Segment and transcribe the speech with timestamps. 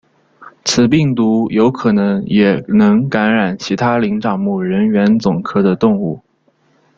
[0.65, 6.19] 此病毒有可能也能感染其他灵长目人猿总科的动物。